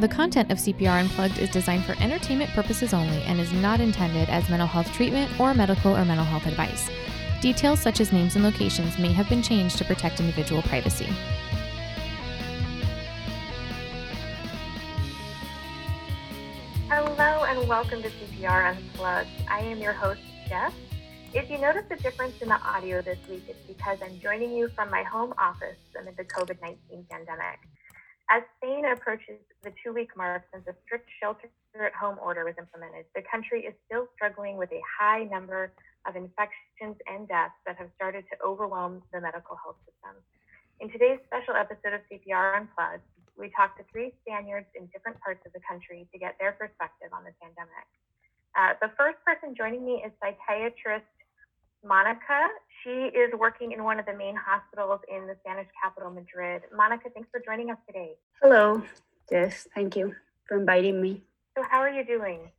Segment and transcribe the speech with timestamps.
[0.00, 4.28] The content of CPR Unplugged is designed for entertainment purposes only and is not intended
[4.28, 6.90] as mental health treatment or medical or mental health advice.
[7.40, 11.06] Details such as names and locations may have been changed to protect individual privacy.
[16.88, 19.28] Hello and welcome to CPR Unplugged.
[19.48, 20.72] I am your host, Jess.
[21.34, 24.66] If you notice a difference in the audio this week, it's because I'm joining you
[24.70, 27.60] from my home office amid the COVID 19 pandemic.
[28.30, 32.54] As Spain approaches the two week mark since a strict shelter at home order was
[32.56, 35.72] implemented, the country is still struggling with a high number
[36.06, 40.16] of infections and deaths that have started to overwhelm the medical health system.
[40.80, 43.04] In today's special episode of CPR Unplugged,
[43.36, 47.12] we talked to three Spaniards in different parts of the country to get their perspective
[47.12, 47.88] on the pandemic.
[48.56, 51.04] Uh, the first person joining me is psychiatrist
[51.84, 52.48] Monica.
[52.82, 56.62] She is working in one of the main hospitals in the Spanish capital, Madrid.
[56.74, 58.12] Monica, thanks for joining us today.
[58.42, 58.82] Hello.
[59.30, 60.14] Yes, thank you
[60.46, 61.22] for inviting me.
[61.56, 62.50] So, how are you doing?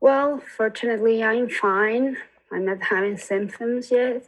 [0.00, 2.16] Well, fortunately, I'm fine.
[2.50, 4.26] I'm not having symptoms yet.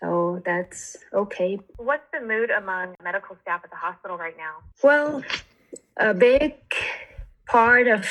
[0.00, 1.58] So that's okay.
[1.76, 4.56] What's the mood among medical staff at the hospital right now?
[4.82, 5.22] Well,
[5.96, 6.54] a big
[7.46, 8.06] part of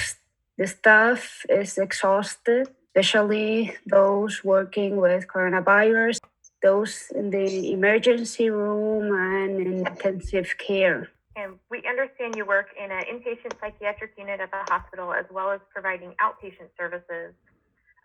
[0.58, 6.18] the staff is exhausted especially those working with coronavirus,
[6.64, 11.08] those in the emergency room and in intensive care.
[11.36, 15.52] And we understand you work in an inpatient psychiatric unit at the hospital as well
[15.52, 17.36] as providing outpatient services.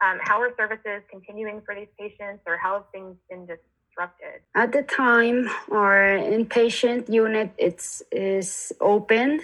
[0.04, 4.42] Um, how are services continuing for these patients or how have things been disrupted?
[4.54, 9.40] At the time, our inpatient unit it's, is opened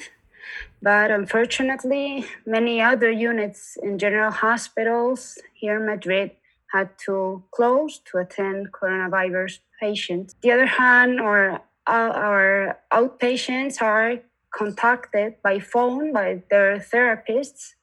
[0.82, 6.32] but unfortunately, many other units in general hospitals here in Madrid
[6.72, 10.34] had to close to attend coronavirus patients.
[10.42, 14.19] The other hand, our, our outpatients are
[14.50, 17.74] contacted by phone by their therapists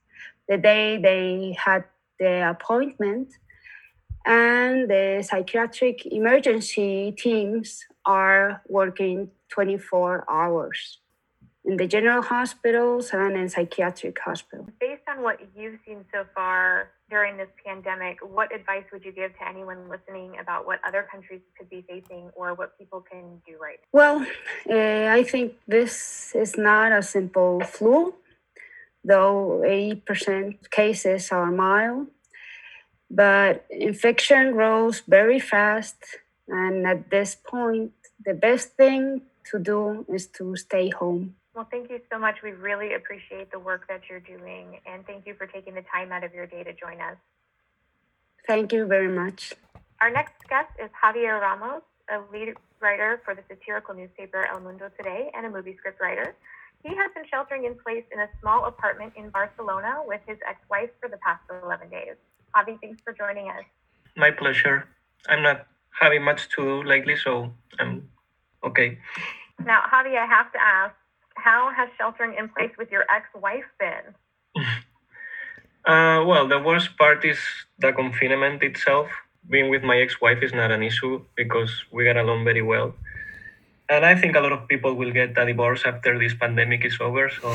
[0.47, 1.83] the day they had
[2.19, 3.33] the appointment
[4.25, 10.99] and the psychiatric emergency teams are working 24 hours
[11.65, 14.70] in the general hospitals and in psychiatric hospitals.
[14.80, 19.36] Based on what you've seen so far during this pandemic, what advice would you give
[19.37, 23.58] to anyone listening about what other countries could be facing or what people can do
[23.59, 23.80] right?
[23.81, 23.99] now?
[23.99, 24.27] Well,
[24.70, 28.14] uh, I think this is not a simple flu,
[29.04, 32.08] though 80% cases are mild.
[33.09, 35.95] But infection grows very fast,
[36.48, 37.93] and at this point,
[38.25, 39.21] the best thing
[39.52, 41.36] to do is to stay home.
[41.55, 42.36] Well, thank you so much.
[42.43, 46.11] We really appreciate the work that you're doing, and thank you for taking the time
[46.11, 47.16] out of your day to join us.
[48.45, 49.54] Thank you very much.
[50.02, 54.89] Our next guest is Javier Ramos, a lead writer for the satirical newspaper El Mundo
[54.98, 56.36] Today and a movie script writer.
[56.83, 60.60] He has been sheltering in place in a small apartment in Barcelona with his ex
[60.70, 62.16] wife for the past 11 days.
[62.54, 63.64] Javi, thanks for joining us.
[64.17, 64.89] My pleasure.
[65.30, 65.67] I'm not
[65.99, 68.10] having much to do lately, so I'm
[68.64, 68.99] okay.
[69.66, 70.93] Now, Javi, I have to ask
[71.36, 74.16] how has sheltering in place with your ex-wife been?
[75.86, 77.38] Uh, well, the worst part is
[77.78, 79.08] the confinement itself.
[79.48, 82.96] Being with my ex-wife is not an issue because we get along very well.
[83.88, 86.98] And I think a lot of people will get a divorce after this pandemic is
[87.00, 87.54] over, so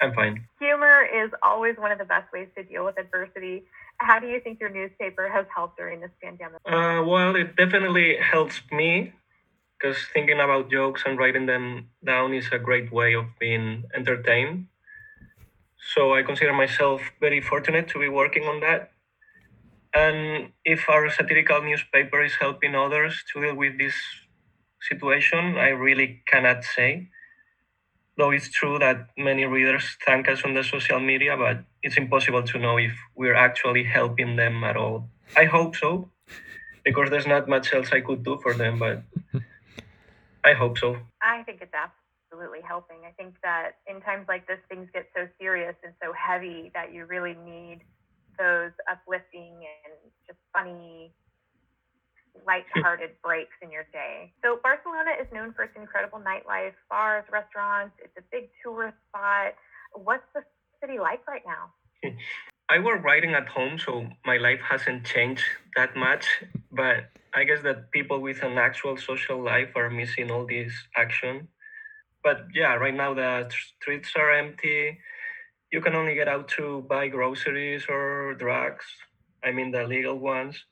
[0.00, 0.46] I'm fine.
[0.60, 3.64] Humor is always one of the best ways to deal with adversity.
[3.98, 6.60] How do you think your newspaper has helped during this pandemic?
[6.64, 9.12] Uh, well, it definitely helps me
[9.78, 14.66] because thinking about jokes and writing them down is a great way of being entertained.
[15.94, 18.90] So I consider myself very fortunate to be working on that.
[19.94, 23.94] And if our satirical newspaper is helping others to deal with this
[24.80, 27.08] situation, I really cannot say.
[28.16, 32.42] Though it's true that many readers thank us on the social media, but it's impossible
[32.44, 35.08] to know if we're actually helping them at all.
[35.36, 36.10] I hope so,
[36.84, 39.02] because there's not much else I could do for them, but
[40.44, 40.96] I hope so.
[41.22, 42.98] I think it's absolutely helping.
[43.08, 46.92] I think that in times like this, things get so serious and so heavy that
[46.92, 47.80] you really need
[48.38, 49.94] those uplifting and
[50.26, 51.12] just funny,
[52.46, 54.32] light-hearted breaks in your day.
[54.42, 57.94] So Barcelona is known for its incredible nightlife, bars, restaurants.
[58.02, 59.54] It's a big tourist spot.
[59.94, 60.42] What's the
[60.80, 61.72] city like right now?
[62.70, 65.44] I work writing at home, so my life hasn't changed
[65.76, 66.26] that much.
[66.72, 71.48] But I guess that people with an actual social life are missing all this action.
[72.24, 73.50] But yeah, right now the
[73.80, 74.98] streets are empty.
[75.72, 78.86] You can only get out to buy groceries or drugs.
[79.44, 80.64] I mean, the legal ones.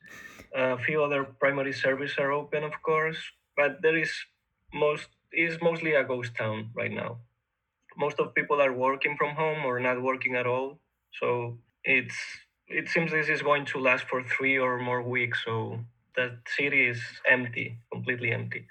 [0.55, 3.17] A few other primary services are open, of course,
[3.57, 4.11] but there is
[4.73, 7.19] most is mostly a ghost town right now.
[7.97, 10.79] most of people are working from home or not working at all.
[11.19, 12.15] So it's
[12.67, 15.43] it seems this is going to last for three or more weeks.
[15.45, 15.79] So
[16.15, 18.65] the city is empty, completely empty.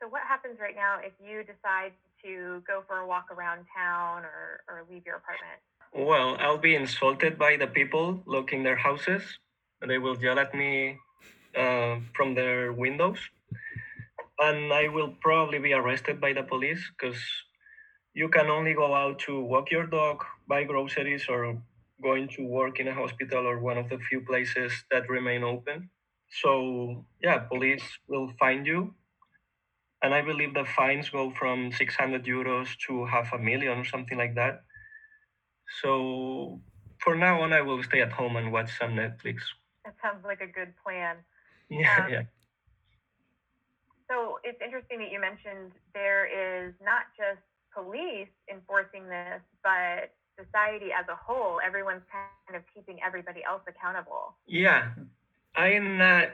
[0.00, 1.92] So what happens right now if you decide
[2.24, 5.60] to go for a walk around town or, or leave your apartment?
[5.94, 9.22] Well, I'll be insulted by the people looking their houses.
[9.86, 10.98] They will yell at me
[11.56, 13.18] uh, from their windows,
[14.38, 17.20] and I will probably be arrested by the police because
[18.12, 21.56] you can only go out to walk your dog, buy groceries, or
[22.02, 25.90] going to work in a hospital or one of the few places that remain open.
[26.42, 28.94] So yeah, police will find you,
[30.02, 34.18] and I believe the fines go from 600 euros to half a million or something
[34.18, 34.62] like that.
[35.82, 36.60] So
[37.02, 39.40] for now on, I will stay at home and watch some Netflix.
[39.84, 41.16] That sounds like a good plan.
[41.70, 42.22] Yeah, Um, yeah.
[44.10, 50.90] So it's interesting that you mentioned there is not just police enforcing this, but society
[50.92, 51.58] as a whole.
[51.64, 54.36] Everyone's kind of keeping everybody else accountable.
[54.46, 54.90] Yeah,
[55.56, 56.28] I'm not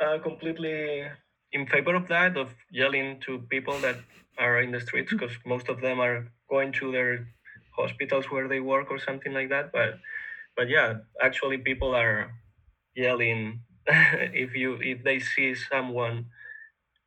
[0.00, 1.04] uh, completely
[1.52, 3.96] in favor of that, of yelling to people that
[4.38, 7.28] are in the streets, because most of them are going to their
[7.76, 9.72] hospitals where they work or something like that.
[9.72, 9.98] But,
[10.56, 12.32] but yeah, actually, people are
[12.94, 16.26] yelling if you if they see someone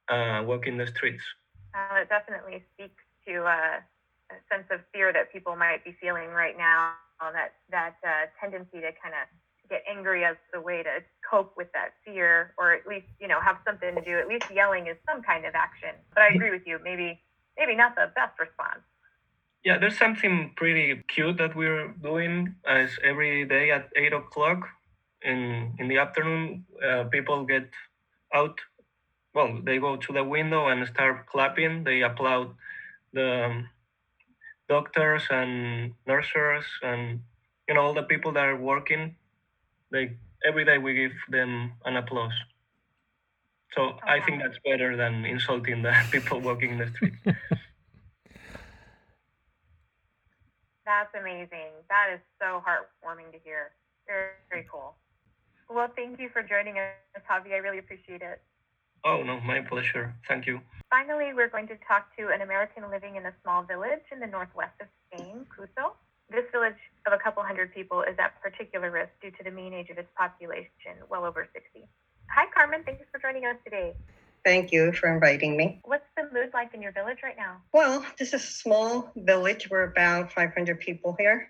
[0.10, 1.24] uh, walking the streets.
[1.74, 3.99] Uh, it definitely speaks to uh, a
[4.52, 6.94] sense of fear that people might be feeling right now.
[7.20, 9.28] That that uh, tendency to kind of
[9.70, 13.40] get angry as a way to cope with that fear, or at least you know
[13.42, 14.18] have something to do.
[14.18, 15.96] At least yelling is some kind of action.
[16.14, 16.80] But I agree with you.
[16.84, 17.20] Maybe
[17.58, 18.81] maybe not the best response.
[19.64, 24.70] Yeah, there's something pretty cute that we're doing as every day at eight o'clock
[25.22, 26.66] in in the afternoon.
[26.82, 27.70] Uh, people get
[28.34, 28.60] out.
[29.34, 31.84] Well, they go to the window and start clapping.
[31.84, 32.56] They applaud
[33.14, 33.70] the um,
[34.69, 37.19] doctors and nurses and
[37.68, 39.16] you know all the people that are working.
[39.92, 42.38] They every day we give them an applause.
[43.75, 47.13] So I think that's better than insulting the people walking in the street.
[50.86, 51.86] That's amazing.
[51.88, 53.69] That is so heartwarming to hear.
[54.07, 54.95] Very, very cool.
[55.69, 57.54] Well, thank you for joining us, Javi.
[57.54, 58.42] I really appreciate it.
[59.06, 60.13] Oh no, my pleasure.
[60.28, 60.62] Thank you.
[60.90, 64.28] Finally, we're going to talk to an American living in a small village in the
[64.28, 65.94] northwest of Spain, Cuso.
[66.31, 69.74] This village of a couple hundred people is at particular risk due to the mean
[69.74, 71.88] age of its population, well over 60.
[72.30, 72.84] Hi, Carmen.
[72.86, 73.94] Thanks for joining us today.
[74.46, 75.81] Thank you for inviting me.
[75.84, 77.57] What's the mood like in your village right now?
[77.74, 79.69] Well, this is a small village.
[79.69, 81.50] We're about 500 people here.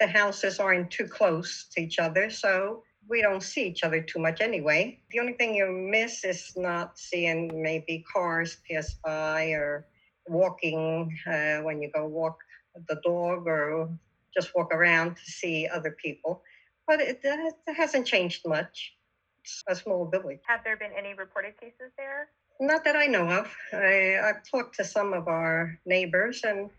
[0.00, 4.18] The houses aren't too close to each other, so we don't see each other too
[4.18, 5.00] much anyway.
[5.10, 9.86] The only thing you miss is not seeing maybe cars pass by or
[10.26, 12.38] walking uh, when you go walk
[12.86, 13.88] the dog or
[14.34, 16.42] just walk around to see other people.
[16.86, 18.94] But it, uh, it hasn't changed much.
[19.42, 20.40] It's a small village.
[20.46, 22.28] Have there been any reported cases there?
[22.60, 23.54] Not that I know of.
[23.72, 26.70] I, I've talked to some of our neighbors, and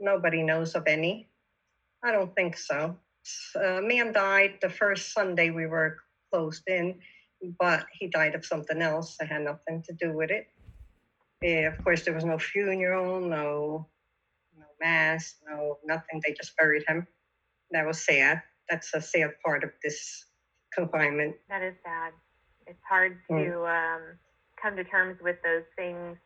[0.00, 1.28] nobody knows of any.
[2.02, 2.96] I don't think so.
[3.56, 5.98] A man died the first Sunday we were
[6.32, 6.98] closed in,
[7.58, 9.16] but he died of something else.
[9.20, 10.46] It had nothing to do with it.
[11.42, 13.88] Eh, of course, there was no funeral, no,
[14.58, 16.20] no mass, no nothing.
[16.24, 17.06] They just buried him.
[17.70, 18.42] That was sad.
[18.68, 20.26] That's a sad part of this
[20.74, 21.36] confinement.
[21.48, 22.12] That is sad.
[22.66, 24.02] It's hard to um,
[24.60, 26.16] come to terms with those things,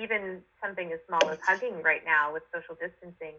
[0.00, 3.34] even something as small as hugging right now with social distancing,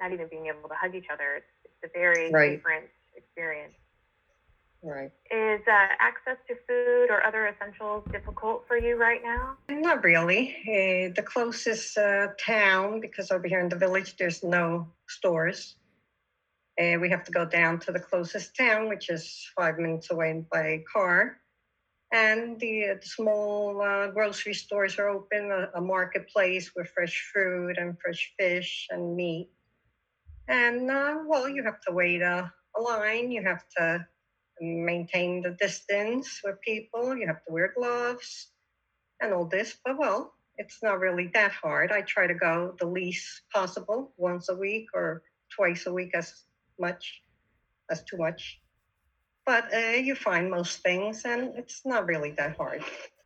[0.00, 1.36] not even being able to hug each other.
[1.36, 2.56] It's a very Right.
[2.56, 3.74] different experience.
[4.82, 5.10] Right.
[5.30, 9.56] Is uh, access to food or other essentials difficult for you right now?
[9.68, 10.54] Not really.
[10.62, 15.76] Uh, the closest uh, town, because over here in the village, there's no stores.
[16.80, 20.44] Uh, we have to go down to the closest town, which is five minutes away
[20.52, 21.38] by car.
[22.12, 27.28] And the, uh, the small uh, grocery stores are open, a, a marketplace with fresh
[27.32, 29.48] fruit and fresh fish and meat.
[30.48, 34.06] And uh, well, you have to wait a, a line, you have to
[34.60, 38.48] maintain the distance with people, you have to wear gloves
[39.20, 41.92] and all this, but well, it's not really that hard.
[41.92, 45.22] I try to go the least possible, once a week or
[45.54, 46.32] twice a week as
[46.78, 47.20] much
[47.90, 48.60] as too much.
[49.44, 52.82] But uh, you find most things, and it's not really that hard.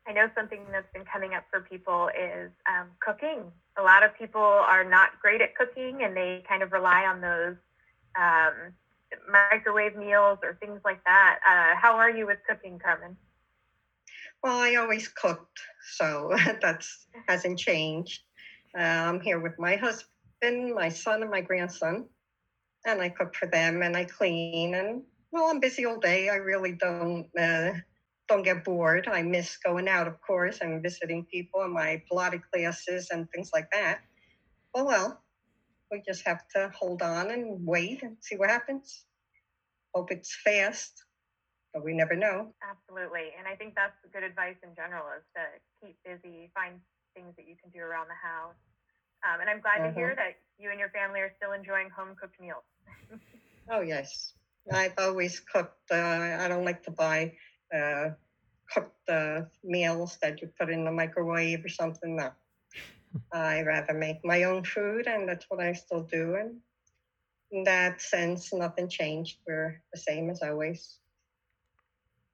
[0.06, 3.42] I know something that's been coming up for people is um, cooking.
[3.78, 7.20] A lot of people are not great at cooking and they kind of rely on
[7.20, 7.56] those
[8.18, 8.72] um,
[9.30, 11.38] microwave meals or things like that.
[11.46, 13.16] Uh, how are you with cooking, Carmen?
[14.42, 15.60] Well, I always cooked,
[15.92, 16.30] so
[16.62, 16.84] that
[17.28, 18.22] hasn't changed.
[18.76, 22.06] Uh, I'm here with my husband, my son, and my grandson.
[22.86, 24.74] And I cook for them and I clean.
[24.74, 25.02] And
[25.32, 26.30] well, I'm busy all day.
[26.30, 27.72] I really don't uh,
[28.30, 29.08] don't get bored.
[29.08, 33.50] I miss going out, of course, and visiting people and my Pilates classes and things
[33.52, 34.00] like that.
[34.72, 35.22] Well, well,
[35.90, 39.04] we just have to hold on and wait and see what happens.
[39.94, 41.04] Hope it's fast,
[41.74, 42.54] but we never know.
[42.62, 43.34] Absolutely.
[43.38, 45.42] And I think that's good advice in general is to
[45.82, 46.80] keep busy, find
[47.14, 48.54] things that you can do around the house.
[49.26, 50.16] Um, and I'm glad to hear Mhm.
[50.16, 52.64] that you and your family are still enjoying home cooked meals.
[53.70, 54.34] Oh, yes.
[54.72, 55.90] I've always cooked.
[55.90, 57.36] Uh, I don't like to buy
[57.74, 58.10] uh,
[58.72, 62.16] cooked uh, meals that you put in the microwave or something.
[62.16, 62.30] No.
[63.32, 66.36] I rather make my own food, and that's what I still do.
[66.36, 66.56] And
[67.50, 69.38] in that sense, nothing changed.
[69.46, 70.98] We're the same as always.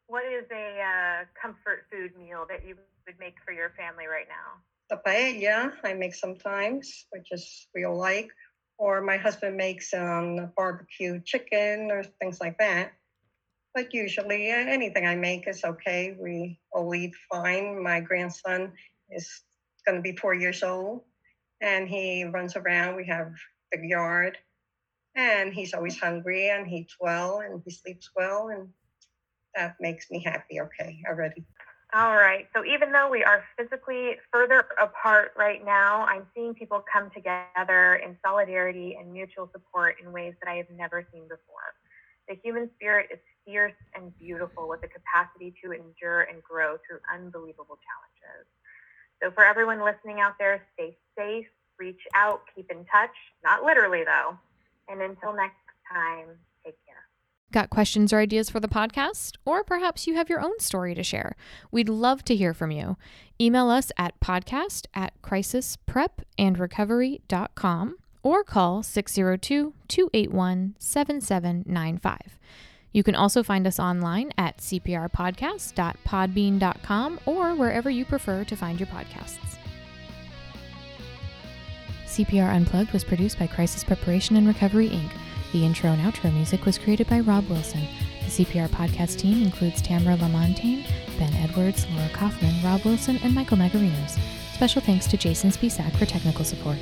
[0.09, 2.77] What is a uh, comfort food meal that you
[3.07, 4.61] would make for your family right now?
[4.89, 8.31] The paella I make sometimes, which is we all like,
[8.79, 12.93] or my husband makes um, barbecue chicken or things like that.
[13.77, 16.17] But usually, anything I make is okay.
[16.19, 17.83] We all eat fine.
[17.83, 18.73] My grandson
[19.11, 19.29] is
[19.85, 21.03] going to be four years old,
[21.61, 22.97] and he runs around.
[22.97, 23.35] We have
[23.71, 24.39] big yard,
[25.15, 28.67] and he's always hungry, and he eats well, and he sleeps well, and
[29.55, 30.59] that makes me happy.
[30.59, 31.45] Okay, already.
[31.93, 32.49] All right.
[32.57, 37.97] So even though we are physically further apart right now, I'm seeing people come together
[37.97, 41.77] in solidarity and mutual support in ways that I have never seen before.
[42.29, 46.99] The human spirit is fierce and beautiful with the capacity to endure and grow through
[47.13, 48.47] unbelievable challenges.
[49.23, 51.47] So for everyone listening out there, stay safe,
[51.79, 53.15] reach out, keep in touch,
[53.45, 54.37] not literally though.
[54.89, 55.57] And until next
[55.91, 56.27] time,
[56.65, 56.97] take care.
[57.53, 59.37] Got questions or ideas for the podcast?
[59.45, 61.35] Or perhaps you have your own story to share.
[61.71, 62.99] We'd love to hear from you.
[63.41, 72.19] Email us at podcast at crisisprepandrecovery.com or call 602 281 7795.
[72.93, 78.89] You can also find us online at cprpodcast.podbean.com or wherever you prefer to find your
[78.89, 79.59] podcasts.
[82.07, 85.13] CPR Unplugged was produced by Crisis Preparation and Recovery, Inc.
[85.53, 87.87] The intro and outro music was created by Rob Wilson.
[88.25, 90.85] The CPR podcast team includes Tamara Lamontagne,
[91.17, 94.19] Ben Edwards, Laura Kaufman, Rob Wilson, and Michael Magarinos.
[94.55, 96.79] Special thanks to Jason Spisak for technical support.